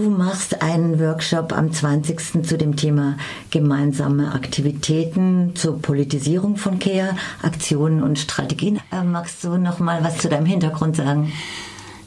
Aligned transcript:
Du 0.00 0.08
machst 0.08 0.62
einen 0.62 0.98
Workshop 0.98 1.52
am 1.52 1.74
20. 1.74 2.42
zu 2.42 2.56
dem 2.56 2.74
Thema 2.74 3.18
gemeinsame 3.50 4.32
Aktivitäten 4.32 5.54
zur 5.54 5.82
Politisierung 5.82 6.56
von 6.56 6.78
CARE, 6.78 7.14
Aktionen 7.42 8.02
und 8.02 8.18
Strategien. 8.18 8.80
Äh, 8.90 9.04
magst 9.04 9.44
du 9.44 9.58
noch 9.58 9.78
mal 9.78 10.02
was 10.02 10.16
zu 10.16 10.30
deinem 10.30 10.46
Hintergrund 10.46 10.96
sagen? 10.96 11.30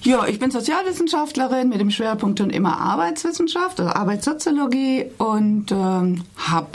Ja, 0.04 0.28
ich 0.28 0.38
bin 0.38 0.52
Sozialwissenschaftlerin 0.52 1.70
mit 1.70 1.79
dem 1.79 1.89
Schwerpunkt 1.89 2.42
und 2.42 2.50
immer 2.50 2.78
Arbeitswissenschaft, 2.78 3.79
also 3.79 3.93
Arbeitssoziologie 3.93 5.05
und 5.18 5.71
ähm, 5.71 6.23
habe 6.36 6.68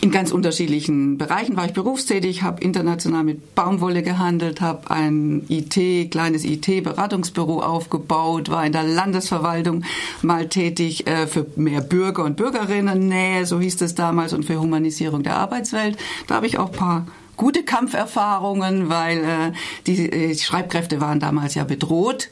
in 0.00 0.12
ganz 0.12 0.30
unterschiedlichen 0.30 1.18
Bereichen 1.18 1.56
war 1.56 1.66
ich 1.66 1.72
berufstätig, 1.72 2.44
habe 2.44 2.62
international 2.62 3.24
mit 3.24 3.56
Baumwolle 3.56 4.04
gehandelt, 4.04 4.60
habe 4.60 4.88
ein 4.88 5.44
IT, 5.48 6.12
kleines 6.12 6.44
IT-Beratungsbüro 6.44 7.60
aufgebaut, 7.60 8.50
war 8.50 8.64
in 8.64 8.72
der 8.72 8.84
Landesverwaltung 8.84 9.82
mal 10.22 10.48
tätig 10.48 11.08
äh, 11.08 11.26
für 11.26 11.46
mehr 11.56 11.80
Bürger 11.80 12.24
und 12.24 12.36
Bürgerinnen 12.36 13.08
Nähe, 13.08 13.46
so 13.46 13.58
hieß 13.58 13.82
es 13.82 13.96
damals, 13.96 14.32
und 14.32 14.44
für 14.44 14.60
Humanisierung 14.60 15.24
der 15.24 15.36
Arbeitswelt. 15.36 15.98
Da 16.28 16.36
habe 16.36 16.46
ich 16.46 16.58
auch 16.58 16.70
paar 16.70 17.04
gute 17.40 17.62
Kampferfahrungen, 17.62 18.90
weil 18.90 19.18
äh, 19.18 19.52
die, 19.86 20.12
äh, 20.12 20.28
die 20.28 20.38
Schreibkräfte 20.38 21.00
waren 21.00 21.20
damals 21.20 21.54
ja 21.54 21.64
bedroht 21.64 22.28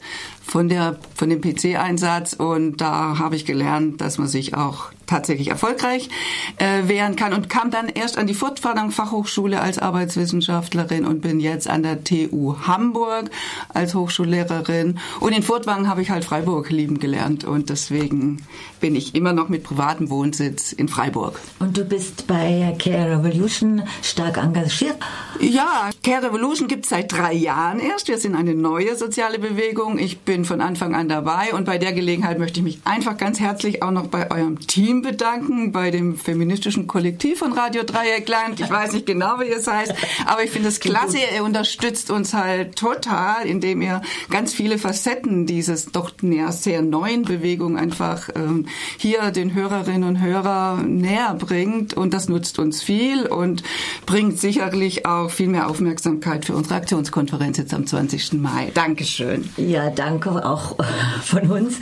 von 0.49 0.69
der 0.69 0.99
von 1.15 1.29
dem 1.29 1.41
PC-Einsatz 1.41 2.33
und 2.33 2.77
da 2.77 3.17
habe 3.17 3.35
ich 3.35 3.45
gelernt, 3.45 4.01
dass 4.01 4.17
man 4.17 4.27
sich 4.27 4.55
auch 4.55 4.91
tatsächlich 5.05 5.47
erfolgreich 5.47 6.09
äh, 6.57 6.87
wehren 6.87 7.15
kann 7.15 7.33
und 7.33 7.49
kam 7.49 7.71
dann 7.71 7.89
erst 7.89 8.17
an 8.17 8.27
die 8.27 8.33
Furtwangen 8.33 8.91
Fachhochschule 8.91 9.59
als 9.59 9.79
Arbeitswissenschaftlerin 9.79 11.05
und 11.05 11.21
bin 11.21 11.39
jetzt 11.39 11.67
an 11.67 11.81
der 11.81 12.03
TU 12.03 12.55
Hamburg 12.67 13.31
als 13.69 13.95
Hochschullehrerin 13.95 14.99
und 15.19 15.33
in 15.33 15.41
Furtwangen 15.41 15.87
habe 15.87 16.03
ich 16.03 16.11
halt 16.11 16.25
Freiburg 16.25 16.69
lieben 16.69 16.99
gelernt 16.99 17.43
und 17.45 17.69
deswegen 17.69 18.43
bin 18.79 18.95
ich 18.95 19.15
immer 19.15 19.33
noch 19.33 19.49
mit 19.49 19.63
privatem 19.63 20.09
Wohnsitz 20.09 20.71
in 20.71 20.87
Freiburg. 20.87 21.39
Und 21.59 21.77
du 21.77 21.83
bist 21.83 22.27
bei 22.27 22.75
Care 22.77 23.17
Revolution 23.17 23.83
stark 24.03 24.37
engagiert? 24.37 24.98
Ja, 25.39 25.89
Care 26.03 26.23
Revolution 26.23 26.67
gibt 26.67 26.83
es 26.83 26.89
seit 26.89 27.11
drei 27.11 27.33
Jahren 27.33 27.79
erst. 27.79 28.09
Wir 28.09 28.17
sind 28.17 28.35
eine 28.35 28.53
neue 28.53 28.97
soziale 28.97 29.39
Bewegung. 29.39 29.97
Ich 29.97 30.19
bin 30.19 30.43
von 30.43 30.59
Anfang 30.59 30.95
an 30.95 31.07
dabei 31.07 31.53
und 31.53 31.65
bei 31.65 31.77
der 31.77 31.93
Gelegenheit 31.93 32.39
möchte 32.39 32.59
ich 32.59 32.63
mich 32.63 32.79
einfach 32.83 33.15
ganz 33.15 33.39
herzlich 33.39 33.81
auch 33.81 33.91
noch 33.91 34.07
bei 34.07 34.29
eurem 34.31 34.59
Team 34.59 35.01
bedanken 35.01 35.71
bei 35.71 35.91
dem 35.91 36.17
feministischen 36.17 36.87
Kollektiv 36.87 37.39
von 37.39 37.53
Radio 37.53 37.83
Dreieckland. 37.83 38.59
Ich 38.59 38.69
weiß 38.69 38.91
nicht 38.91 39.05
genau, 39.05 39.39
wie 39.39 39.47
es 39.49 39.65
heißt, 39.65 39.93
aber 40.25 40.43
ich 40.43 40.51
finde 40.51 40.67
es 40.67 40.81
klasse. 40.81 41.17
Ihr 41.33 41.43
unterstützt 41.43 42.11
uns 42.11 42.33
halt 42.33 42.75
total, 42.75 43.45
indem 43.45 43.81
ihr 43.81 44.01
ganz 44.29 44.53
viele 44.53 44.77
Facetten 44.77 45.45
dieses 45.45 45.91
doch 45.91 46.11
sehr 46.49 46.81
neuen 46.81 47.23
Bewegung 47.23 47.77
einfach 47.77 48.29
ähm, 48.35 48.67
hier 48.97 49.31
den 49.31 49.53
Hörerinnen 49.53 50.03
und 50.03 50.21
Hörern 50.21 50.97
näher 50.97 51.33
bringt. 51.35 51.93
Und 51.93 52.13
das 52.13 52.27
nutzt 52.27 52.59
uns 52.59 52.83
viel 52.83 53.25
und 53.25 53.63
bringt 54.05 54.39
sicherlich 54.39 54.88
auch 55.05 55.29
viel 55.29 55.47
mehr 55.47 55.69
Aufmerksamkeit 55.69 56.45
für 56.45 56.55
unsere 56.55 56.75
Aktionskonferenz 56.75 57.57
jetzt 57.57 57.73
am 57.73 57.85
20. 57.85 58.33
Mai. 58.33 58.71
Dankeschön. 58.73 59.49
Ja, 59.57 59.89
danke 59.89 60.45
auch 60.45 60.75
von 61.23 61.49
uns. 61.49 61.79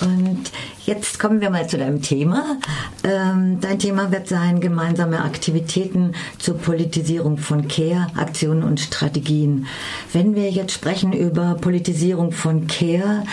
Und 0.00 0.50
jetzt 0.86 1.18
kommen 1.18 1.40
wir 1.40 1.50
mal 1.50 1.68
zu 1.68 1.78
deinem 1.78 2.02
Thema. 2.02 2.58
Ähm, 3.04 3.60
dein 3.60 3.78
Thema 3.78 4.10
wird 4.12 4.28
sein 4.28 4.60
gemeinsame 4.60 5.22
Aktivitäten 5.22 6.12
zur 6.38 6.58
Politisierung 6.58 7.38
von 7.38 7.68
CARE, 7.68 8.06
Aktionen 8.16 8.62
und 8.62 8.80
Strategien. 8.80 9.66
Wenn 10.12 10.34
wir 10.34 10.50
jetzt 10.50 10.72
sprechen 10.72 11.12
über 11.12 11.54
Politisierung 11.54 12.32
von 12.32 12.66
CARE, 12.66 13.24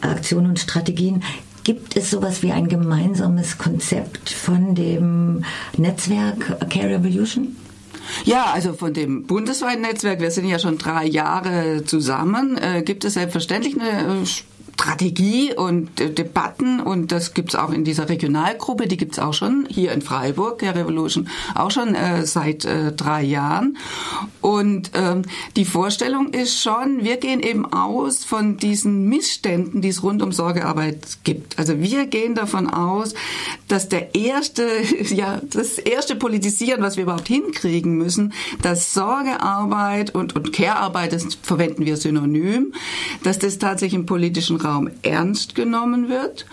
Aktionen 0.00 0.48
und 0.48 0.58
Strategien, 0.58 1.22
Gibt 1.64 1.96
es 1.96 2.10
sowas 2.10 2.42
wie 2.42 2.52
ein 2.52 2.68
gemeinsames 2.68 3.56
Konzept 3.56 4.28
von 4.28 4.74
dem 4.74 5.46
Netzwerk 5.78 6.58
Care 6.68 6.90
Revolution? 6.90 7.56
Ja, 8.24 8.52
also 8.52 8.74
von 8.74 8.92
dem 8.92 9.24
bundesweiten 9.24 9.82
Netzwerk, 9.82 10.20
wir 10.20 10.30
sind 10.30 10.46
ja 10.46 10.58
schon 10.58 10.78
drei 10.78 11.04
Jahre 11.06 11.84
zusammen, 11.84 12.58
äh, 12.58 12.82
gibt 12.82 13.04
es 13.04 13.14
selbstverständlich 13.14 13.78
eine 13.80 14.22
äh, 14.22 14.26
Strategie 14.74 15.54
und 15.54 16.00
äh, 16.00 16.10
Debatten 16.10 16.80
und 16.80 17.12
das 17.12 17.32
gibt's 17.32 17.54
auch 17.54 17.72
in 17.72 17.84
dieser 17.84 18.08
Regionalgruppe, 18.08 18.86
die 18.86 18.96
gibt's 18.96 19.18
auch 19.18 19.32
schon 19.32 19.66
hier 19.68 19.92
in 19.92 20.02
Freiburg, 20.02 20.58
der 20.58 20.74
Revolution, 20.74 21.28
auch 21.54 21.70
schon 21.70 21.94
äh, 21.94 22.26
seit 22.26 22.64
äh, 22.64 22.92
drei 22.92 23.22
Jahren. 23.22 23.78
Und 24.40 24.90
ähm, 24.94 25.22
die 25.56 25.64
Vorstellung 25.64 26.30
ist 26.30 26.60
schon, 26.60 27.04
wir 27.04 27.16
gehen 27.16 27.40
eben 27.40 27.64
aus 27.72 28.24
von 28.24 28.56
diesen 28.56 29.08
Missständen, 29.08 29.80
die 29.80 29.88
es 29.88 30.02
rund 30.02 30.22
um 30.22 30.32
Sorgearbeit 30.32 31.18
gibt. 31.22 31.58
Also 31.58 31.80
wir 31.80 32.06
gehen 32.06 32.34
davon 32.34 32.68
aus, 32.68 33.14
dass 33.68 33.88
der 33.88 34.14
erste, 34.14 34.66
ja, 35.14 35.40
das 35.50 35.78
erste 35.78 36.16
Politisieren, 36.16 36.82
was 36.82 36.96
wir 36.96 37.04
überhaupt 37.04 37.28
hinkriegen 37.28 37.96
müssen, 37.96 38.32
dass 38.60 38.92
Sorgearbeit 38.92 40.14
und, 40.14 40.34
und 40.34 40.52
Care-Arbeit, 40.52 41.12
das 41.12 41.38
verwenden 41.42 41.86
wir 41.86 41.96
synonym, 41.96 42.74
dass 43.22 43.38
das 43.38 43.58
tatsächlich 43.58 44.00
im 44.00 44.06
politischen 44.06 44.58
Raum 44.64 44.90
ernst 45.02 45.54
genommen 45.54 46.08
wird 46.08 46.46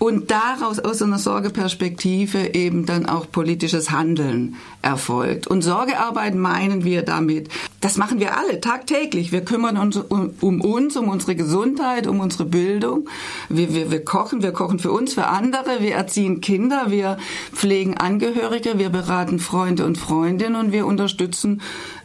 und 0.00 0.30
daraus 0.30 0.78
aus 0.78 1.02
einer 1.02 1.18
Sorgeperspektive 1.18 2.54
eben 2.54 2.86
dann 2.86 3.04
auch 3.04 3.30
politisches 3.30 3.90
Handeln 3.90 4.56
erfolgt. 4.80 5.46
Und 5.46 5.60
Sorgearbeit 5.60 6.34
meinen 6.34 6.84
wir 6.84 7.02
damit, 7.02 7.50
das 7.82 7.98
machen 7.98 8.18
wir 8.18 8.38
alle 8.38 8.60
tagtäglich. 8.60 9.30
Wir 9.30 9.44
kümmern 9.44 9.76
uns 9.76 9.98
um, 9.98 10.30
um 10.40 10.62
uns, 10.62 10.96
um 10.96 11.08
unsere 11.08 11.36
Gesundheit, 11.36 12.06
um 12.06 12.20
unsere 12.20 12.46
Bildung. 12.46 13.08
Wir, 13.50 13.74
wir, 13.74 13.90
wir 13.90 14.02
kochen, 14.02 14.42
wir 14.42 14.52
kochen 14.52 14.78
für 14.78 14.90
uns, 14.90 15.12
für 15.12 15.26
andere, 15.26 15.80
wir 15.80 15.94
erziehen 15.94 16.40
Kinder, 16.40 16.86
wir 16.88 17.18
pflegen 17.52 17.98
Angehörige, 17.98 18.78
wir 18.78 18.88
beraten 18.88 19.38
Freunde 19.38 19.84
und 19.84 19.98
Freundinnen 19.98 20.56
und 20.56 20.72
wir 20.72 20.86
unterstützen 20.86 21.60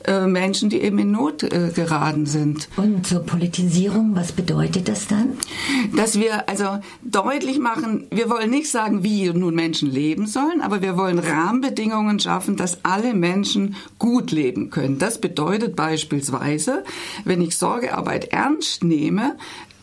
äh, 0.08 0.28
Menschen, 0.28 0.70
die 0.70 0.82
eben 0.82 1.00
in 1.00 1.12
Not 1.12 1.44
äh, 1.44 1.72
geraten 1.74 2.26
sind. 2.26 2.70
Und 2.78 3.06
zur 3.08 3.22
Politisierung, 3.22 4.16
was 4.16 4.32
bedeutet 4.32 4.88
das 4.88 5.08
dann? 5.08 5.34
Dass 5.96 6.20
wir 6.20 6.50
also 6.50 6.80
deutlich 7.04 7.60
machen, 7.60 8.08
wir 8.12 8.30
wollen 8.30 8.50
nicht 8.50 8.70
sagen, 8.70 9.04
wie 9.04 9.30
nun 9.30 9.56
Menschen 9.56 9.90
leben 9.92 10.28
sollen, 10.28 10.62
aber 10.62 10.82
wir 10.82 10.98
wollen 10.98 11.20
Rahmenbedingungen 11.20 12.20
schaffen, 12.20 12.56
dass 12.56 12.84
alle 12.84 13.14
Menschen 13.14 13.76
gut 14.00 14.32
leben 14.32 14.70
können. 14.70 15.00
Das 15.00 15.20
bedeutet 15.20 15.76
beispielsweise, 15.76 16.84
wenn 17.24 17.42
ich 17.42 17.58
Sorgearbeit 17.58 18.26
ernst 18.26 18.84
nehme, 18.84 19.36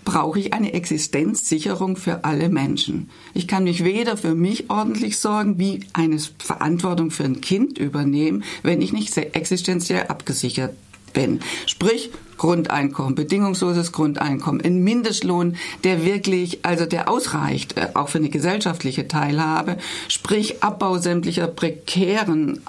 brauche 0.04 0.38
ich 0.38 0.52
eine 0.52 0.72
Existenzsicherung 0.72 1.96
für 1.96 2.24
alle 2.24 2.48
Menschen. 2.48 3.10
Ich 3.34 3.46
kann 3.46 3.64
mich 3.64 3.84
weder 3.84 4.16
für 4.16 4.34
mich 4.34 4.70
ordentlich 4.70 5.18
sorgen, 5.18 5.58
wie 5.58 5.80
eine 5.92 6.18
Verantwortung 6.38 7.10
für 7.10 7.24
ein 7.24 7.40
Kind 7.40 7.78
übernehmen, 7.78 8.44
wenn 8.62 8.82
ich 8.82 8.92
nicht 8.92 9.16
existenziell 9.16 10.06
abgesichert 10.08 10.74
bin. 11.12 11.40
Sprich, 11.66 12.10
Grundeinkommen, 12.38 13.14
bedingungsloses 13.14 13.92
Grundeinkommen, 13.92 14.60
ein 14.62 14.82
Mindestlohn, 14.82 15.56
der 15.84 16.04
wirklich, 16.04 16.64
also 16.64 16.86
der 16.86 17.08
ausreicht, 17.08 17.76
äh, 17.76 17.88
auch 17.94 18.08
für 18.08 18.18
eine 18.18 18.30
gesellschaftliche 18.30 19.06
Teilhabe, 19.06 19.76
sprich 20.08 20.62
Abbau 20.62 20.98
sämtlicher 20.98 21.46
prekären 21.46 22.60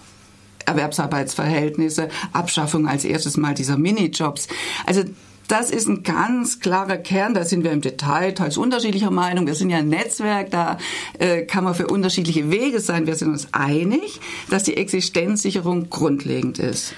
Erwerbsarbeitsverhältnisse, 0.65 2.09
Abschaffung 2.33 2.87
als 2.87 3.03
erstes 3.03 3.37
Mal 3.37 3.53
dieser 3.53 3.77
Minijobs. 3.77 4.47
Also 4.85 5.03
das 5.47 5.71
ist 5.71 5.87
ein 5.87 6.03
ganz 6.03 6.59
klarer 6.59 6.97
Kern. 6.97 7.33
Da 7.33 7.43
sind 7.43 7.63
wir 7.63 7.71
im 7.71 7.81
Detail 7.81 8.33
teils 8.33 8.57
unterschiedlicher 8.57 9.11
Meinung. 9.11 9.47
Wir 9.47 9.55
sind 9.55 9.69
ja 9.69 9.77
ein 9.77 9.89
Netzwerk, 9.89 10.51
da 10.51 10.77
äh, 11.19 11.43
kann 11.43 11.63
man 11.63 11.75
für 11.75 11.87
unterschiedliche 11.87 12.51
Wege 12.51 12.79
sein. 12.79 13.07
Wir 13.07 13.15
sind 13.15 13.29
uns 13.29 13.49
einig, 13.53 14.19
dass 14.49 14.63
die 14.63 14.77
Existenzsicherung 14.77 15.89
grundlegend 15.89 16.59
ist. 16.59 16.93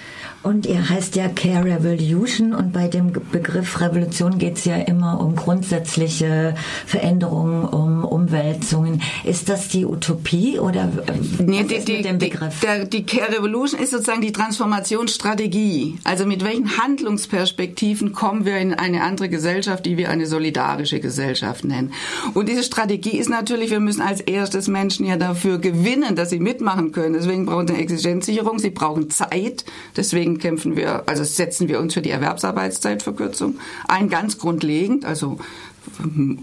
Und 0.45 0.67
ihr 0.67 0.87
heißt 0.87 1.15
ja 1.15 1.27
Care 1.27 1.65
Revolution 1.65 2.53
und 2.53 2.71
bei 2.71 2.87
dem 2.87 3.11
Begriff 3.11 3.81
Revolution 3.81 4.37
geht 4.37 4.57
es 4.57 4.65
ja 4.65 4.75
immer 4.75 5.19
um 5.19 5.35
grundsätzliche 5.35 6.53
Veränderungen, 6.85 7.65
um 7.65 8.05
Umwälzungen. 8.05 9.01
Ist 9.23 9.49
das 9.49 9.69
die 9.69 9.87
Utopie 9.87 10.59
oder 10.59 10.91
nee, 11.39 11.63
die, 11.63 11.83
die, 11.83 11.93
mit 11.93 12.05
dem 12.05 12.19
Begriff? 12.19 12.59
Die, 12.59 12.65
der, 12.67 12.85
die 12.85 13.07
Care 13.07 13.35
Revolution 13.35 13.79
ist 13.79 13.89
sozusagen 13.89 14.21
die 14.21 14.33
Transformationsstrategie. 14.33 15.97
Also 16.03 16.27
mit 16.27 16.43
welchen 16.43 16.77
Handlungsperspektiven 16.77 18.13
kommen 18.13 18.45
wir 18.45 18.59
in 18.59 18.75
eine 18.75 19.01
andere 19.01 19.29
Gesellschaft, 19.29 19.83
die 19.87 19.97
wir 19.97 20.11
eine 20.11 20.27
solidarische 20.27 20.99
Gesellschaft 20.99 21.65
nennen. 21.65 21.91
Und 22.35 22.49
diese 22.49 22.61
Strategie 22.61 23.17
ist 23.17 23.31
natürlich, 23.31 23.71
wir 23.71 23.79
müssen 23.79 24.03
als 24.03 24.21
erstes 24.21 24.67
Menschen 24.67 25.07
ja 25.07 25.17
dafür 25.17 25.57
gewinnen, 25.57 26.15
dass 26.15 26.29
sie 26.29 26.39
mitmachen 26.39 26.91
können. 26.91 27.13
Deswegen 27.13 27.47
brauchen 27.47 27.67
sie 27.67 27.73
eine 27.73 27.81
Existenzsicherung, 27.81 28.59
sie 28.59 28.69
brauchen 28.69 29.09
Zeit. 29.09 29.65
Deswegen 29.97 30.34
kämpfen 30.39 30.75
wir, 30.75 31.03
also 31.07 31.23
setzen 31.23 31.67
wir 31.67 31.79
uns 31.79 31.93
für 31.93 32.01
die 32.01 32.11
Erwerbsarbeitszeitverkürzung 32.11 33.59
ein, 33.87 34.09
ganz 34.09 34.37
grundlegend, 34.37 35.05
also 35.05 35.39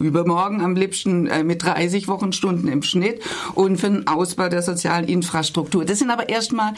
übermorgen 0.01 0.61
am 0.61 0.75
liebsten 0.75 1.27
äh, 1.27 1.45
mit 1.45 1.65
30 1.65 2.09
Wochenstunden 2.09 2.69
im 2.69 2.83
Schnitt 2.83 3.21
und 3.55 3.79
für 3.79 3.91
den 3.91 4.07
Ausbau 4.07 4.49
der 4.49 4.63
sozialen 4.63 5.07
Infrastruktur. 5.07 5.85
Das 5.85 5.99
sind 5.99 6.11
aber 6.11 6.29
erstmal 6.29 6.75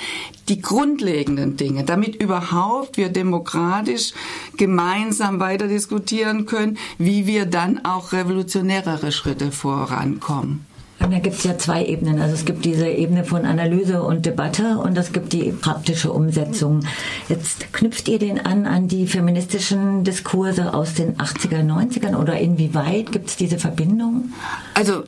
die 0.49 0.61
grundlegenden 0.61 1.57
Dinge, 1.57 1.85
damit 1.85 2.17
überhaupt 2.17 2.97
wir 2.97 3.09
demokratisch 3.09 4.13
gemeinsam 4.57 5.41
weiter 5.41 5.69
diskutieren 5.69 6.47
können, 6.47 6.79
wie 6.99 7.27
wir 7.27 7.47
dann 7.47 7.85
auch 7.85 8.13
revolutionärere 8.13 9.13
Schritte 9.13 9.53
vorankommen. 9.53 10.67
Und 11.05 11.13
da 11.13 11.19
gibt 11.19 11.37
es 11.37 11.45
ja 11.45 11.59
zwei 11.59 11.85
Ebenen. 11.85 12.19
Also 12.19 12.35
es 12.35 12.47
gibt 12.47 12.65
diese 12.65 12.89
Ebene 12.89 13.25
von 13.25 13.45
Analyse 13.45 14.03
und 14.03 14.25
Debatte 14.25 14.79
und 14.79 14.97
es 14.97 15.13
gibt 15.13 15.35
die 15.35 15.53
praktische 15.53 16.11
Umsetzung. 16.11 16.81
Jetzt 17.29 17.75
knüpft 17.75 18.09
ihr 18.09 18.19
den 18.19 18.41
an 18.41 18.65
an 18.65 18.89
die 18.89 19.07
feministischen 19.07 20.03
Diskurse 20.05 20.73
aus 20.73 20.95
den 20.95 21.19
80er, 21.19 21.63
90ern 21.63 22.17
oder 22.17 22.39
inwieweit 22.39 23.13
gibt 23.13 23.29
es 23.29 23.37
diese 23.37 23.59
Verbindung? 23.59 24.33
Also 24.73 25.05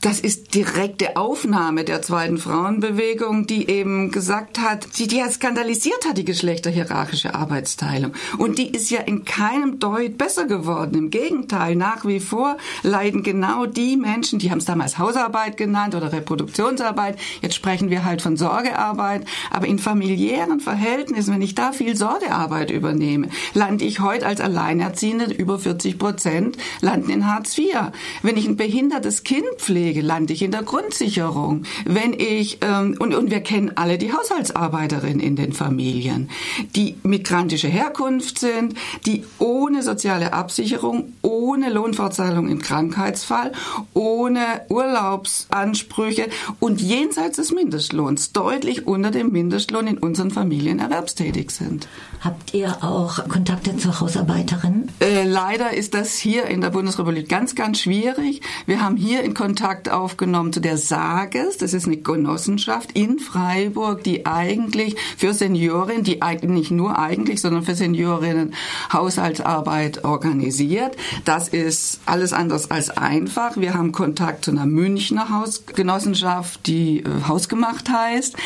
das 0.00 0.18
ist 0.18 0.54
direkte 0.54 1.16
Aufnahme 1.16 1.84
der 1.84 2.00
zweiten 2.00 2.38
Frauenbewegung, 2.38 3.46
die 3.46 3.68
eben 3.68 4.10
gesagt 4.10 4.58
hat, 4.58 4.98
die, 4.98 5.06
die 5.06 5.18
ja 5.18 5.30
skandalisiert 5.30 6.06
hat, 6.08 6.16
die 6.16 6.24
geschlechterhierarchische 6.24 7.34
Arbeitsteilung. 7.34 8.14
Und 8.38 8.56
die 8.56 8.70
ist 8.70 8.90
ja 8.90 9.00
in 9.00 9.26
keinem 9.26 9.78
Deut 9.78 10.16
besser 10.16 10.46
geworden. 10.46 10.96
Im 10.96 11.10
Gegenteil, 11.10 11.76
nach 11.76 12.06
wie 12.06 12.20
vor 12.20 12.56
leiden 12.82 13.22
genau 13.22 13.66
die 13.66 13.98
Menschen, 13.98 14.38
die 14.38 14.50
haben 14.50 14.58
es 14.58 14.64
damals 14.64 14.96
Hausarbeit 14.96 15.58
genannt 15.58 15.94
oder 15.94 16.12
Reproduktionsarbeit. 16.12 17.18
Jetzt 17.42 17.56
sprechen 17.56 17.90
wir 17.90 18.04
halt 18.04 18.22
von 18.22 18.38
Sorgearbeit. 18.38 19.26
Aber 19.50 19.66
in 19.66 19.78
familiären 19.78 20.60
Verhältnissen, 20.60 21.34
wenn 21.34 21.42
ich 21.42 21.54
da 21.54 21.72
viel 21.72 21.94
Sorgearbeit 21.94 22.70
übernehme, 22.70 23.28
lande 23.52 23.84
ich 23.84 24.00
heute 24.00 24.26
als 24.26 24.40
Alleinerziehende 24.40 25.26
über 25.26 25.58
40 25.58 25.98
Prozent 25.98 26.56
landen 26.80 27.10
in 27.10 27.26
Hartz 27.26 27.58
IV. 27.58 27.92
Wenn 28.22 28.38
ich 28.38 28.46
ein 28.46 28.56
behindertes 28.56 29.24
Kind 29.24 29.44
pflege, 29.58 29.89
Pflege 29.90 30.06
lande 30.06 30.32
ich 30.34 30.42
in 30.42 30.52
der 30.52 30.62
Grundsicherung. 30.62 31.64
Wenn 31.84 32.12
ich 32.12 32.58
ähm, 32.60 32.94
und 33.00 33.12
und 33.12 33.32
wir 33.32 33.40
kennen 33.40 33.72
alle 33.74 33.98
die 33.98 34.12
Haushaltsarbeiterinnen 34.12 35.18
in 35.18 35.34
den 35.34 35.52
Familien, 35.52 36.30
die 36.76 36.94
migrantische 37.02 37.66
Herkunft 37.66 38.38
sind, 38.38 38.74
die 39.04 39.24
ohne 39.40 39.82
soziale 39.82 40.32
Absicherung, 40.32 41.12
ohne 41.22 41.70
Lohnfortzahlung 41.70 42.48
im 42.48 42.62
Krankheitsfall, 42.62 43.50
ohne 43.92 44.60
Urlaubsansprüche 44.68 46.28
und 46.60 46.80
jenseits 46.80 47.38
des 47.38 47.50
Mindestlohns 47.50 48.30
deutlich 48.30 48.86
unter 48.86 49.10
dem 49.10 49.32
Mindestlohn 49.32 49.88
in 49.88 49.98
unseren 49.98 50.30
Familien 50.30 50.78
erwerbstätig 50.78 51.50
sind. 51.50 51.88
Habt 52.20 52.54
ihr 52.54 52.84
auch 52.84 53.26
Kontakte 53.28 53.76
zur 53.76 53.98
Hausarbeiterin? 53.98 54.88
Äh, 55.00 55.24
leider 55.24 55.72
ist 55.72 55.94
das 55.94 56.16
hier 56.16 56.44
in 56.44 56.60
der 56.60 56.70
Bundesrepublik 56.70 57.28
ganz, 57.28 57.54
ganz 57.54 57.80
schwierig. 57.80 58.42
Wir 58.66 58.82
haben 58.82 58.96
hier 58.96 59.22
in 59.22 59.34
Kontakt 59.34 59.79
Kontakt 59.80 59.88
aufgenommen 59.88 60.52
zu 60.52 60.60
der 60.60 60.76
Sages. 60.76 61.56
Das 61.56 61.72
ist 61.72 61.86
eine 61.86 61.96
Genossenschaft 61.96 62.92
in 62.92 63.18
Freiburg, 63.18 64.04
die 64.04 64.26
eigentlich 64.26 64.96
für 65.16 65.32
Seniorinnen, 65.32 66.04
die 66.04 66.20
nicht 66.42 66.70
nur 66.70 66.98
eigentlich, 66.98 67.40
sondern 67.40 67.62
für 67.62 67.74
Seniorinnen 67.74 68.54
Haushaltsarbeit 68.92 70.04
organisiert. 70.04 70.96
Das 71.24 71.48
ist 71.48 72.00
alles 72.04 72.32
anders 72.32 72.70
als 72.70 72.90
einfach. 72.90 73.56
Wir 73.56 73.74
haben 73.74 73.92
Kontakt 73.92 74.44
zu 74.44 74.50
einer 74.50 74.66
Münchner 74.66 75.30
Hausgenossenschaft, 75.30 76.66
die 76.66 77.00
äh, 77.00 77.04
Hausgemacht 77.26 77.88
heißt. 77.88 78.36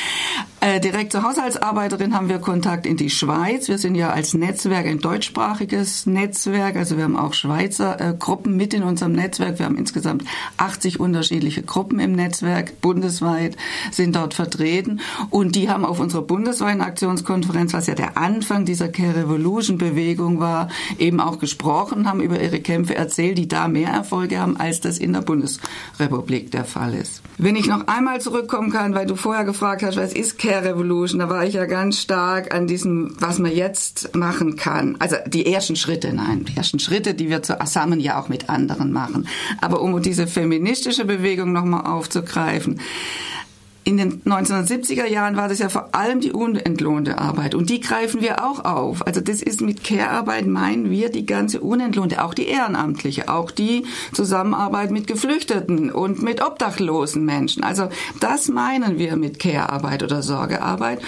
Äh, 0.65 0.81
direkt 0.81 1.13
zur 1.13 1.23
Haushaltsarbeiterin 1.23 2.15
haben 2.15 2.31
wir 2.31 2.39
Kontakt 2.39 2.87
in 2.87 2.97
die 2.97 3.11
Schweiz. 3.11 3.69
Wir 3.69 3.77
sind 3.77 3.97
ja 3.97 4.15
als 4.15 4.33
Netzwerk 4.33 4.87
ein 4.87 4.99
deutschsprachiges 4.99 6.07
Netzwerk. 6.07 6.77
Also 6.77 6.97
wir 6.97 7.05
haben 7.05 7.19
auch 7.19 7.35
Schweizer 7.35 8.01
äh, 8.01 8.15
Gruppen 8.19 8.57
mit 8.57 8.73
in 8.73 8.83
unserem 8.83 9.13
Netzwerk. 9.13 9.59
Wir 9.59 9.67
haben 9.67 9.77
insgesamt 9.77 10.25
80 10.57 11.01
unterschiedliche 11.01 11.63
Gruppen 11.63 12.01
im 12.01 12.13
Netzwerk 12.13 12.81
bundesweit 12.81 13.59
sind 13.91 14.17
dort 14.17 14.33
vertreten 14.33 15.01
und 15.29 15.55
die 15.55 15.69
haben 15.69 15.85
auf 15.85 16.01
unserer 16.01 16.23
bundesweiten 16.23 16.81
Aktionskonferenz, 16.81 17.75
was 17.75 17.87
ja 17.87 17.95
der 17.95 18.17
Anfang 18.17 18.65
dieser 18.65 18.89
Care 18.89 19.17
Revolution 19.17 19.77
Bewegung 19.77 20.41
war, 20.41 20.71
eben 20.99 21.21
auch 21.21 21.41
gesprochen, 21.41 22.09
haben 22.09 22.23
über 22.23 22.41
ihre 22.41 22.61
Kämpfe 22.61 22.95
erzählt, 22.95 23.37
die 23.37 23.49
da 23.49 23.69
mehr 23.69 23.91
Erfolge 23.91 24.39
haben, 24.39 24.57
als 24.57 24.81
das 24.81 24.97
in 24.97 25.13
der 25.13 25.21
Bundesrepublik 25.21 26.53
der 26.53 26.65
Fall 26.65 26.95
ist. 26.95 27.21
Wenn 27.37 27.57
ich 27.57 27.67
noch 27.67 27.87
einmal 27.87 28.23
zurückkommen 28.23 28.71
kann, 28.71 28.95
weil 28.95 29.05
du 29.05 29.17
vorher 29.17 29.45
gefragt 29.45 29.83
hast, 29.83 29.97
was 29.99 30.15
ist 30.15 30.39
Care 30.39 30.54
Revolution, 30.63 31.21
da 31.21 31.29
war 31.29 31.45
ich 31.45 31.55
ja 31.55 31.67
ganz 31.67 32.01
stark 32.01 32.55
an 32.55 32.67
diesem, 32.67 33.17
was 33.19 33.39
man 33.39 33.53
jetzt 33.53 34.15
machen 34.15 34.57
kann. 34.57 34.97
Also 34.99 35.17
die 35.27 35.53
ersten 35.53 35.77
Schritte, 35.77 36.13
nein, 36.13 36.45
die 36.45 36.57
ersten 36.57 36.79
Schritte, 36.79 37.15
die 37.15 37.29
wir 37.29 37.43
zusammen 37.43 38.01
ja 38.01 38.21
auch 38.21 38.29
mit 38.29 38.49
anderen 38.49 38.93
machen. 38.93 39.27
Aber 39.61 39.81
um 39.81 40.01
diese 40.03 40.27
feministische 40.27 41.05
Bewegung 41.05 41.53
nochmal 41.53 41.87
aufzugreifen 41.87 42.81
in 43.85 43.99
den 43.99 44.23
1970er 44.23 45.07
Jahren 45.07 45.37
war 45.37 45.49
das 45.49 45.59
ja 45.59 45.69
vor 45.69 45.95
allem 45.95 46.21
die 46.21 46.33
unentlohnte 46.33 47.19
Arbeit 47.19 47.55
und 47.55 47.69
die 47.69 47.81
greifen 47.81 48.23
wir 48.23 48.45
auch 48.45 48.65
auf. 48.65 49.07
Also 49.07 49.21
das 49.21 49.43
ist 49.43 49.61
mit 49.61 49.85
Care-Arbeit 49.85 50.47
meinen 50.47 50.91
wir 50.91 51.11
die 51.11 51.27
ganze 51.27 51.61
unentlohnte, 51.61 52.25
auch 52.25 52.33
die 52.33 52.47
ehrenamtliche, 52.47 53.29
auch 53.29 53.51
die 53.51 53.85
Zusammenarbeit 54.13 54.91
mit 54.91 55.07
Geflüchteten 55.07 55.91
und 55.91 56.23
mit 56.23 56.43
obdachlosen 56.43 57.25
Menschen. 57.25 57.63
Also 57.63 57.91
das 58.21 58.49
meinen 58.49 58.99
wir 58.99 59.17
mit 59.17 59.39
Care-Arbeit 59.39 60.03
oder 60.03 60.23
Sorgearbeit. 60.23 61.01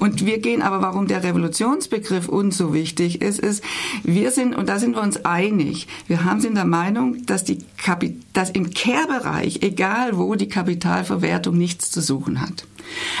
Und 0.00 0.26
wir 0.26 0.38
gehen 0.38 0.62
aber, 0.62 0.82
warum 0.82 1.06
der 1.06 1.22
Revolutionsbegriff 1.22 2.28
uns 2.28 2.58
so 2.58 2.74
wichtig 2.74 3.22
ist, 3.22 3.38
ist, 3.38 3.62
wir 4.02 4.32
sind, 4.32 4.56
und 4.56 4.68
da 4.68 4.80
sind 4.80 4.96
wir 4.96 5.02
uns 5.02 5.24
einig, 5.24 5.86
wir 6.08 6.24
haben 6.24 6.40
sind 6.40 6.56
der 6.56 6.64
Meinung, 6.64 7.24
dass 7.26 7.44
die 7.44 7.58
Kapit 7.76 8.24
dass 8.34 8.50
im 8.50 8.70
Care-Bereich, 8.74 9.60
egal 9.62 10.18
wo, 10.18 10.34
die 10.34 10.48
Kapitalverwertung 10.48 11.56
nichts 11.56 11.92
zu 11.92 12.00
suchen 12.00 12.23
suchen 12.24 12.40
hat. 12.40 12.64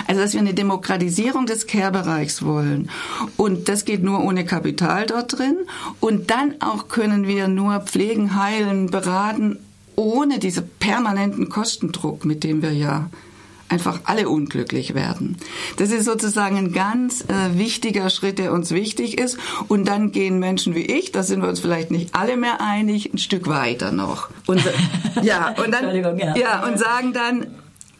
Also, 0.06 0.20
dass 0.20 0.32
wir 0.34 0.40
eine 0.40 0.54
Demokratisierung 0.54 1.46
des 1.46 1.66
Care-Bereichs 1.66 2.44
wollen. 2.44 2.90
Und 3.36 3.68
das 3.68 3.84
geht 3.84 4.02
nur 4.02 4.22
ohne 4.22 4.44
Kapital 4.44 5.06
dort 5.06 5.38
drin. 5.38 5.56
Und 6.00 6.30
dann 6.30 6.54
auch 6.60 6.88
können 6.88 7.26
wir 7.26 7.48
nur 7.48 7.80
pflegen, 7.80 8.36
heilen, 8.36 8.90
beraten, 8.90 9.58
ohne 9.96 10.38
diesen 10.38 10.68
permanenten 10.78 11.48
Kostendruck, 11.48 12.24
mit 12.24 12.44
dem 12.44 12.62
wir 12.62 12.72
ja 12.72 13.08
einfach 13.68 14.00
alle 14.04 14.28
unglücklich 14.28 14.94
werden. 14.94 15.36
Das 15.78 15.90
ist 15.90 16.04
sozusagen 16.04 16.56
ein 16.56 16.72
ganz 16.72 17.22
äh, 17.22 17.58
wichtiger 17.58 18.10
Schritt, 18.10 18.38
der 18.38 18.52
uns 18.52 18.70
wichtig 18.70 19.18
ist. 19.18 19.38
Und 19.68 19.88
dann 19.88 20.12
gehen 20.12 20.38
Menschen 20.38 20.74
wie 20.74 20.84
ich, 20.84 21.10
da 21.10 21.22
sind 21.22 21.40
wir 21.40 21.48
uns 21.48 21.60
vielleicht 21.60 21.90
nicht 21.90 22.14
alle 22.14 22.36
mehr 22.36 22.60
einig, 22.60 23.12
ein 23.12 23.18
Stück 23.18 23.48
weiter 23.48 23.90
noch. 23.90 24.28
Und, 24.46 24.62
ja, 25.22 25.54
und 25.56 25.72
dann, 25.72 26.18
ja. 26.18 26.36
ja, 26.36 26.66
und 26.66 26.78
sagen 26.78 27.12
dann, 27.14 27.46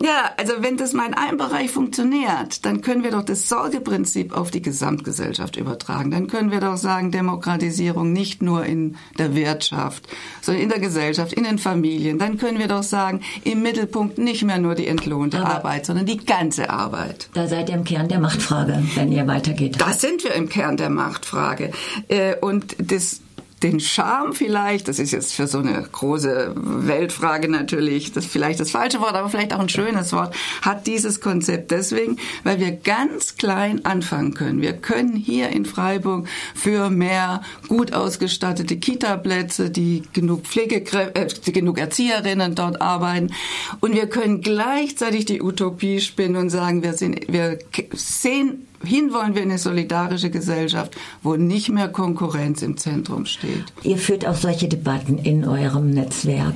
ja, 0.05 0.31
also 0.37 0.53
wenn 0.59 0.77
das 0.77 0.93
mal 0.93 1.07
in 1.07 1.15
einem 1.15 1.39
Bereich 1.39 1.71
funktioniert, 1.71 2.67
dann 2.67 2.83
können 2.83 3.05
wir 3.05 3.11
doch 3.11 3.25
das 3.25 3.49
Sorgeprinzip 3.49 4.37
auf 4.37 4.51
die 4.51 4.61
Gesamtgesellschaft 4.61 5.57
übertragen. 5.57 6.11
Dann 6.11 6.27
können 6.27 6.51
wir 6.51 6.61
doch 6.61 6.77
sagen, 6.77 7.11
Demokratisierung 7.11 8.13
nicht 8.13 8.43
nur 8.43 8.67
in 8.67 8.97
der 9.19 9.35
Wirtschaft, 9.35 10.07
sondern 10.43 10.65
in 10.65 10.69
der 10.69 10.81
Gesellschaft, 10.81 11.33
in 11.33 11.45
den 11.45 11.59
Familien. 11.59 12.19
Dann 12.19 12.37
können 12.37 12.59
wir 12.59 12.69
doch 12.69 12.83
sagen, 12.83 13.23
im 13.45 13.63
Mittelpunkt 13.63 14.19
nicht 14.19 14.45
mehr 14.45 14.59
nur 14.59 14.75
die 14.75 14.89
entlohnte 14.89 15.41
Aber 15.41 15.55
Arbeit, 15.55 15.87
sondern 15.87 16.05
die 16.05 16.19
ganze 16.19 16.69
Arbeit. 16.69 17.31
Da 17.33 17.49
seid 17.49 17.71
ihr 17.71 17.77
im 17.77 17.85
Kern 17.85 18.09
der 18.09 18.21
Machtfrage, 18.21 18.83
wenn 18.97 19.11
ihr 19.11 19.27
weitergeht. 19.27 19.81
Da 19.81 19.93
sind 19.93 20.23
wir 20.23 20.35
im 20.35 20.51
Kern 20.51 20.77
der 20.77 20.91
Machtfrage. 20.91 21.71
Äh, 22.09 22.37
und 22.37 22.77
das 22.79 23.21
den 23.65 23.81
Charme 23.81 24.35
vielleicht, 24.35 24.89
das 24.89 24.99
ist 24.99 25.11
jetzt 25.11 25.33
für 25.33 25.47
so 25.47 25.59
eine 25.59 25.83
große 25.91 26.53
Weltfrage 26.55 27.49
natürlich, 27.49 28.13
das 28.13 28.27
vielleicht 28.27 28.61
das 28.61 28.71
falsche 28.71 29.01
Wort, 29.01 29.15
aber 29.15 29.31
vielleicht 29.31 29.55
auch 29.55 29.59
ein 29.59 29.71
schönes 29.71 30.13
Wort, 30.13 30.37
hat 30.61 30.87
dieses 30.87 31.23
Konzept 31.23 31.71
deswegen, 31.71 32.19
weil 32.45 32.61
wir 32.61 32.73
ganz 32.73 33.37
klein 33.37 33.83
anfangen 33.87 34.35
können. 34.35 34.61
Wir 34.61 34.75
können 34.75 35.17
hier 35.17 35.49
in 35.49 35.65
Freiburg 35.65 36.29
für 36.55 36.91
mehr 36.91 37.41
gut 37.67 37.95
ausgestattete 37.95 38.77
Kita-Plätze, 38.77 39.71
die 39.71 40.03
genug 40.13 40.43
Pflegekräfte, 40.43 41.51
äh, 41.51 41.53
genug 41.53 41.79
Erzieherinnen 41.79 42.55
dort 42.55 42.83
arbeiten. 42.83 43.33
Und 43.81 43.95
wir 43.95 44.09
können 44.09 44.43
gleichzeitig 44.43 45.25
die 45.25 45.41
Utopie 45.41 46.01
spinnen 46.01 46.37
und 46.37 46.51
sagen, 46.51 46.83
wir, 46.83 46.93
sind, 46.93 47.33
wir 47.33 47.59
sehen 47.95 48.67
hin 48.85 49.13
wollen 49.13 49.35
wir 49.35 49.43
eine 49.43 49.59
solidarische 49.59 50.31
Gesellschaft, 50.31 50.97
wo 51.23 51.37
nicht 51.37 51.71
mehr 51.71 51.89
Konkurrenz 51.89 52.63
im 52.63 52.77
Zentrum 52.77 53.27
steht. 53.27 53.65
Ihr 53.83 53.99
führt 53.99 54.27
auch 54.27 54.37
solche 54.37 54.69
Debatten 54.69 55.19
in 55.19 55.45
eurem 55.47 55.91
Netzwerk 55.91 56.55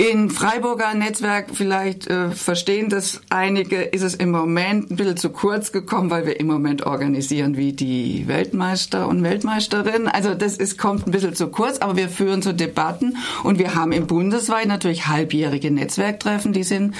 in 0.00 0.30
Freiburger 0.30 0.94
Netzwerk 0.94 1.48
vielleicht 1.52 2.06
äh, 2.06 2.30
verstehen 2.30 2.88
das 2.88 3.20
einige, 3.28 3.82
ist 3.82 4.00
es 4.00 4.14
im 4.14 4.30
Moment 4.30 4.90
ein 4.90 4.96
bisschen 4.96 5.18
zu 5.18 5.28
kurz 5.28 5.72
gekommen, 5.72 6.10
weil 6.10 6.24
wir 6.24 6.40
im 6.40 6.46
Moment 6.46 6.86
organisieren 6.86 7.58
wie 7.58 7.74
die 7.74 8.26
Weltmeister 8.26 9.06
und 9.08 9.22
Weltmeisterinnen. 9.22 10.08
Also 10.08 10.32
das 10.32 10.56
ist, 10.56 10.78
kommt 10.78 11.06
ein 11.06 11.10
bisschen 11.10 11.34
zu 11.34 11.48
kurz, 11.48 11.80
aber 11.80 11.96
wir 11.96 12.08
führen 12.08 12.40
so 12.40 12.52
Debatten 12.52 13.18
und 13.44 13.58
wir 13.58 13.74
haben 13.74 13.92
im 13.92 14.06
bundesweit 14.06 14.68
natürlich 14.68 15.06
halbjährige 15.06 15.70
Netzwerktreffen, 15.70 16.54
die 16.54 16.62
sind 16.62 16.94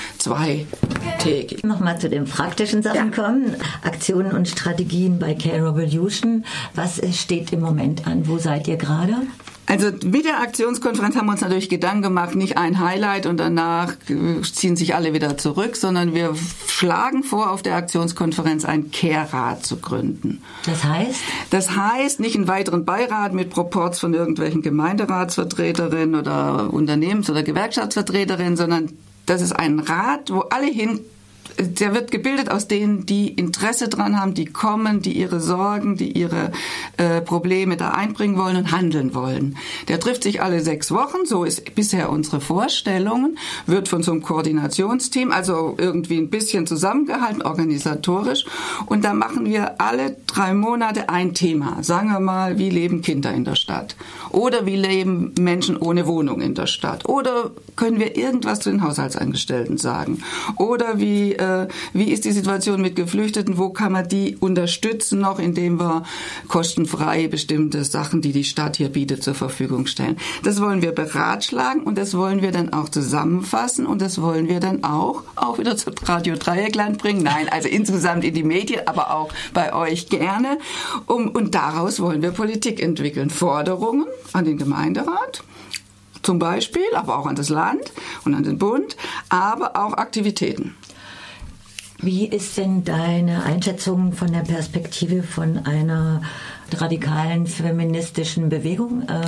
zweitägig. 1.23 1.65
Nochmal 1.65 1.99
zu 1.99 2.09
den 2.09 2.25
praktischen 2.25 2.83
Sachen 2.83 3.13
ja. 3.13 3.23
kommen. 3.23 3.57
Aktionen 3.83 4.33
und 4.33 4.49
Strategien 4.49 5.19
bei 5.19 5.35
Care 5.35 5.69
Revolution. 5.69 6.45
Was 6.75 7.01
steht 7.13 7.53
im 7.53 7.61
Moment 7.61 8.07
an? 8.07 8.27
Wo 8.27 8.39
seid 8.39 8.69
ihr 8.69 8.77
gerade? 8.77 9.15
Also 9.71 9.93
mit 10.05 10.25
der 10.25 10.41
Aktionskonferenz 10.41 11.15
haben 11.15 11.27
wir 11.27 11.33
uns 11.33 11.43
natürlich 11.43 11.69
Gedanken 11.69 12.03
gemacht, 12.03 12.35
nicht 12.35 12.59
ein 12.59 12.81
Highlight 12.81 13.27
und 13.27 13.37
danach 13.37 13.93
äh, 14.09 14.43
ziehen 14.43 14.75
sich 14.75 14.97
alle 14.97 15.15
wieder 15.15 15.39
zurück, 15.39 15.77
sondern 15.77 16.13
wir 16.13 16.35
schlagen 16.67 17.23
vor, 17.23 17.53
auf 17.53 17.63
der 17.63 17.77
Aktionskonferenz 17.77 18.65
ein 18.65 18.91
Care-Rat 18.91 19.65
zu 19.65 19.77
gründen. 19.77 20.43
Das 20.67 20.83
heißt? 20.83 21.21
Das 21.51 21.77
heißt, 21.77 22.19
nicht 22.19 22.35
einen 22.35 22.49
weiteren 22.49 22.85
Beirat 22.85 23.33
mit 23.33 23.51
Proports 23.51 24.01
von 24.01 24.13
irgendwelchen 24.13 24.63
Gemeinderatsvertreterinnen 24.63 26.17
oder 26.17 26.73
Unternehmens- 26.73 27.31
oder 27.31 27.45
Gewerkschaftsvertreterinnen, 27.45 28.57
sondern 28.57 28.89
das 29.31 29.43
ist 29.43 29.53
ein 29.53 29.79
Rat, 29.79 30.31
wo 30.31 30.41
alle 30.41 30.67
hin 30.67 31.01
der 31.61 31.95
wird 31.95 32.11
gebildet 32.11 32.51
aus 32.51 32.69
denen, 32.69 33.07
die 33.07 33.29
Interesse 33.29 33.89
dran 33.89 34.19
haben, 34.19 34.35
die 34.35 34.47
kommen, 34.47 35.03
die 35.03 35.19
ihre 35.19 35.41
Sorgen, 35.41 35.97
die 35.97 36.13
ihre 36.13 36.53
äh, 36.97 37.21
Probleme 37.21 37.77
da 37.77 37.91
einbringen 37.91 38.37
wollen 38.37 38.57
und 38.57 38.73
handeln 38.73 39.15
wollen. 39.15 39.57
Der 39.89 40.01
trifft 40.01 40.23
sich 40.23 40.43
alle 40.43 40.61
sechs 40.61 40.91
Wochen, 40.91 41.27
so 41.27 41.45
ist 41.45 41.75
bisher 41.75 42.11
unsere 42.11 42.41
Vorstellung, 42.41 43.37
wird 43.67 43.89
von 43.89 44.03
so 44.03 44.13
einem 44.13 44.23
Koordinationsteam, 44.23 45.33
also 45.33 45.75
irgendwie 45.79 46.19
ein 46.19 46.31
bisschen 46.31 46.67
zusammengehalten, 46.67 47.43
organisatorisch. 47.43 48.45
Und 48.87 49.05
da 49.05 49.13
machen 49.13 49.45
wir 49.45 49.81
alle 49.81 50.17
drei 50.27 50.55
Monate 50.55 51.09
ein 51.09 51.35
Thema. 51.35 51.83
Sagen 51.83 52.11
wir 52.11 52.21
mal, 52.21 52.59
wie 52.59 52.71
leben 52.71 53.03
Kinder 53.03 53.33
in 53.33 53.45
der 53.45 53.57
Stadt? 53.57 53.97
Oder 54.31 54.67
wie 54.67 54.77
leben 54.77 55.35
Menschen 55.39 55.77
ohne 55.77 56.07
Wohnung 56.07 56.41
in 56.41 56.55
der 56.55 56.67
Stadt? 56.67 57.09
Oder 57.09 57.51
können 57.77 57.99
wir 57.99 58.17
irgendwas 58.17 58.61
zu 58.61 58.71
den 58.71 58.83
Haushaltsangestellten 58.83 59.79
sagen? 59.79 60.23
Oder 60.57 60.99
wie 60.99 61.35
äh, 61.41 61.69
wie 61.93 62.11
ist 62.13 62.25
die 62.25 62.33
Situation 62.33 62.81
mit 62.81 62.97
Geflüchteten, 62.97 63.59
wo 63.59 63.71
kann 63.71 63.93
man 63.93 64.09
die 64.09 64.37
unterstützen 64.39 65.21
noch, 65.21 65.39
indem 65.39 65.81
wir 65.81 66.05
kostenfrei 66.49 67.29
bestimmte 67.29 67.85
Sachen, 67.85 68.21
die 68.21 68.33
die 68.33 68.45
Stadt 68.45 68.77
hier 68.77 68.91
bietet, 68.91 69.23
zur 69.23 69.35
Verfügung 69.35 69.87
stellen. 69.87 70.17
Das 70.43 70.61
wollen 70.61 70.83
wir 70.83 70.93
beratschlagen 70.93 71.83
und 71.83 71.97
das 71.97 72.17
wollen 72.17 72.43
wir 72.43 72.53
dann 72.53 72.73
auch 72.73 72.89
zusammenfassen 72.89 73.87
und 73.87 74.01
das 74.03 74.21
wollen 74.21 74.49
wir 74.49 74.61
dann 74.61 74.85
auch, 74.85 75.23
auch 75.37 75.59
wieder 75.59 75.77
zu 75.77 75.91
Radio 76.05 76.37
Dreieckland 76.37 76.99
bringen. 76.99 77.23
Nein, 77.23 77.49
also 77.51 77.69
insgesamt 77.69 78.25
in 78.25 78.35
die 78.35 78.45
Medien, 78.45 78.87
aber 78.87 79.15
auch 79.15 79.33
bei 79.55 79.73
euch 79.73 80.09
gerne. 80.09 80.59
Um, 81.07 81.29
und 81.29 81.55
daraus 81.55 82.01
wollen 82.01 82.23
wir 82.23 82.31
Politik 82.33 82.83
entwickeln. 82.83 83.31
Forderungen 83.31 84.07
an 84.33 84.45
den 84.45 84.59
Gemeinderat, 84.59 85.43
zum 86.23 86.39
Beispiel, 86.39 86.83
aber 86.95 87.19
auch 87.19 87.27
an 87.27 87.37
das 87.37 87.49
Land 87.49 87.93
und 88.25 88.35
an 88.35 88.45
den 88.45 88.59
Bund, 88.59 88.97
aber 89.29 89.77
auch 89.77 89.95
Aktivitäten. 89.95 90.77
Wie 92.03 92.27
ist 92.27 92.57
denn 92.57 92.83
deine 92.83 93.45
Einschätzung 93.45 94.13
von 94.13 94.33
der 94.33 94.41
Perspektive 94.41 95.23
von 95.23 95.67
einer 95.67 96.23
radikalen 96.79 97.47
feministischen 97.47 98.49
Bewegung? 98.49 99.03
Äh, 99.09 99.23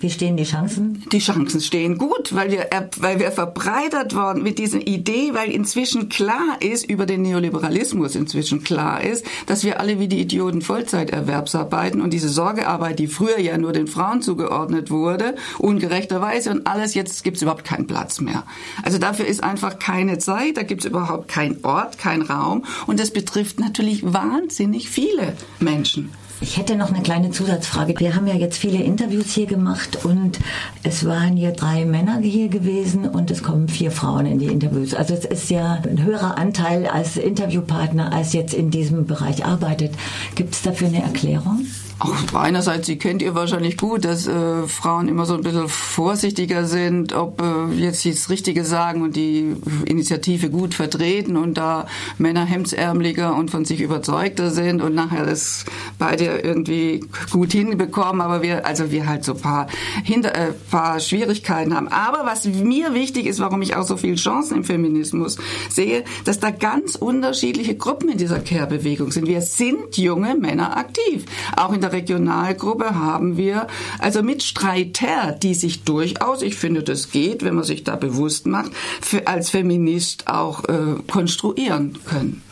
wie 0.00 0.10
stehen 0.10 0.36
die 0.36 0.44
Chancen? 0.44 1.04
Die 1.12 1.18
Chancen 1.18 1.60
stehen 1.60 1.98
gut, 1.98 2.34
weil 2.34 2.50
wir, 2.50 2.68
weil 2.96 3.18
wir 3.18 3.32
verbreitert 3.32 4.14
worden 4.14 4.42
mit 4.42 4.58
dieser 4.58 4.86
Idee, 4.86 5.34
weil 5.34 5.50
inzwischen 5.50 6.08
klar 6.08 6.56
ist, 6.60 6.88
über 6.88 7.06
den 7.06 7.22
Neoliberalismus 7.22 8.14
inzwischen 8.14 8.62
klar 8.64 9.02
ist, 9.02 9.24
dass 9.46 9.64
wir 9.64 9.80
alle 9.80 9.98
wie 9.98 10.08
die 10.08 10.20
Idioten 10.20 10.62
Vollzeiterwerbsarbeiten 10.62 12.00
und 12.00 12.12
diese 12.12 12.28
Sorgearbeit, 12.28 12.98
die 12.98 13.06
früher 13.06 13.38
ja 13.38 13.58
nur 13.58 13.72
den 13.72 13.86
Frauen 13.86 14.22
zugeordnet 14.22 14.90
wurde, 14.90 15.34
ungerechterweise 15.58 16.50
und 16.50 16.66
alles, 16.66 16.94
jetzt 16.94 17.24
gibt 17.24 17.36
es 17.36 17.42
überhaupt 17.42 17.64
keinen 17.64 17.86
Platz 17.86 18.20
mehr. 18.20 18.44
Also 18.82 18.98
dafür 18.98 19.26
ist 19.26 19.42
einfach 19.42 19.78
keine 19.78 20.18
Zeit, 20.18 20.56
da 20.56 20.62
gibt 20.62 20.82
es 20.82 20.90
überhaupt 20.90 21.28
keinen 21.28 21.64
Ort, 21.64 21.98
keinen 21.98 22.22
Raum 22.22 22.64
und 22.86 23.00
das 23.00 23.10
betrifft 23.10 23.60
natürlich 23.60 24.12
wahnsinnig 24.12 24.88
viele 24.88 25.34
Menschen. 25.60 26.10
Ich 26.40 26.56
hätte 26.56 26.76
noch 26.76 26.92
eine 26.92 27.02
kleine 27.02 27.30
Zusatzfrage. 27.30 27.98
Wir 27.98 28.14
haben 28.14 28.28
ja 28.28 28.34
jetzt 28.34 28.58
viele 28.58 28.80
Interviews 28.80 29.32
hier 29.32 29.46
gemacht 29.46 30.04
und 30.04 30.38
es 30.84 31.04
waren 31.04 31.36
hier 31.36 31.50
drei 31.50 31.84
Männer 31.84 32.20
hier 32.20 32.48
gewesen 32.48 33.08
und 33.08 33.32
es 33.32 33.42
kommen 33.42 33.68
vier 33.68 33.90
Frauen 33.90 34.24
in 34.24 34.38
die 34.38 34.46
Interviews. 34.46 34.94
Also 34.94 35.14
es 35.14 35.24
ist 35.24 35.50
ja 35.50 35.82
ein 35.82 36.04
höherer 36.04 36.38
Anteil 36.38 36.86
als 36.86 37.16
Interviewpartner, 37.16 38.12
als 38.12 38.34
jetzt 38.34 38.54
in 38.54 38.70
diesem 38.70 39.06
Bereich 39.06 39.44
arbeitet. 39.44 39.92
Gibt 40.36 40.54
es 40.54 40.62
dafür 40.62 40.86
eine 40.86 41.02
Erklärung? 41.02 41.66
Auch 42.00 42.14
einerseits, 42.34 42.86
Sie 42.86 42.96
kennt 42.96 43.22
ihr 43.22 43.34
wahrscheinlich 43.34 43.76
gut, 43.76 44.04
dass 44.04 44.28
äh, 44.28 44.68
Frauen 44.68 45.08
immer 45.08 45.26
so 45.26 45.34
ein 45.34 45.42
bisschen 45.42 45.68
vorsichtiger 45.68 46.64
sind, 46.64 47.12
ob 47.12 47.42
äh, 47.42 47.74
jetzt 47.74 48.02
sie 48.02 48.12
das 48.12 48.30
Richtige 48.30 48.64
sagen 48.64 49.02
und 49.02 49.16
die 49.16 49.56
Initiative 49.84 50.48
gut 50.48 50.74
vertreten 50.74 51.36
und 51.36 51.54
da 51.54 51.86
Männer 52.16 52.44
hemdsärmeliger 52.44 53.34
und 53.34 53.50
von 53.50 53.64
sich 53.64 53.80
überzeugter 53.80 54.50
sind 54.50 54.80
und 54.80 54.94
nachher 54.94 55.26
das 55.26 55.64
beide 55.98 56.38
irgendwie 56.38 57.04
gut 57.32 57.50
hinbekommen, 57.50 58.20
aber 58.20 58.42
wir, 58.42 58.64
also 58.64 58.92
wir 58.92 59.08
halt 59.08 59.24
so 59.24 59.34
paar, 59.34 59.66
hinter, 60.04 60.36
äh, 60.36 60.52
paar 60.70 61.00
Schwierigkeiten 61.00 61.74
haben. 61.74 61.88
Aber 61.88 62.24
was 62.24 62.44
mir 62.44 62.94
wichtig 62.94 63.26
ist, 63.26 63.40
warum 63.40 63.60
ich 63.60 63.74
auch 63.74 63.84
so 63.84 63.96
viele 63.96 64.14
Chancen 64.14 64.58
im 64.58 64.64
Feminismus 64.64 65.36
sehe, 65.68 66.04
dass 66.24 66.38
da 66.38 66.50
ganz 66.52 66.94
unterschiedliche 66.94 67.74
Gruppen 67.74 68.08
in 68.08 68.18
dieser 68.18 68.38
Care-Bewegung 68.38 69.10
sind. 69.10 69.26
Wir 69.26 69.40
sind 69.40 69.96
junge 69.96 70.36
Männer 70.36 70.76
aktiv. 70.76 71.24
Auch 71.56 71.72
in 71.72 71.80
der 71.80 71.87
der 71.88 71.92
Regionalgruppe 71.92 72.94
haben 72.94 73.36
wir 73.36 73.66
also 73.98 74.22
Mitstreiter, 74.22 75.32
die 75.32 75.54
sich 75.54 75.84
durchaus, 75.84 76.42
ich 76.42 76.56
finde, 76.56 76.82
das 76.82 77.10
geht, 77.10 77.44
wenn 77.44 77.54
man 77.54 77.64
sich 77.64 77.84
da 77.84 77.96
bewusst 77.96 78.46
macht, 78.46 78.72
für, 79.00 79.26
als 79.26 79.50
Feminist 79.50 80.28
auch 80.28 80.64
äh, 80.64 80.96
konstruieren 81.10 81.98
können. 82.04 82.42